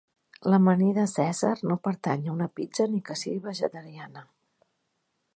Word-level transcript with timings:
L'amanida 0.51 1.03
cèsar 1.09 1.51
no 1.71 1.77
pertany 1.87 2.23
a 2.25 2.33
una 2.35 2.47
pizza 2.59 2.87
ni 2.93 3.01
que 3.09 3.17
sigui 3.25 3.37
vegetariana. 3.43 4.25